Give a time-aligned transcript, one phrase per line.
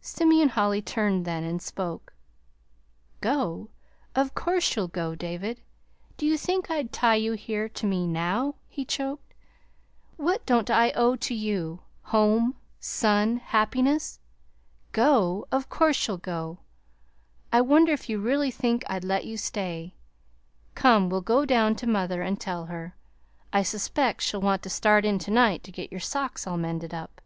[0.00, 2.14] Simeon Holly turned then, and spoke.
[3.20, 3.70] "Go?
[4.14, 5.62] Of course you'll go, David.
[6.16, 9.34] Do you think I'd tie you here to me NOW?" he choked.
[10.16, 14.20] "What don't I owe to you home, son, happiness!
[14.92, 15.48] Go?
[15.50, 16.60] of course you'll go.
[17.52, 19.96] I wonder if you really think I'd let you stay!
[20.76, 22.94] Come, we'll go down to mother and tell her.
[23.52, 26.94] I suspect she'll want to start in to night to get your socks all mended
[26.94, 27.20] up!"